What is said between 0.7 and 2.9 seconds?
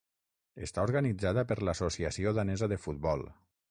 organitzada per l'Associació danesa de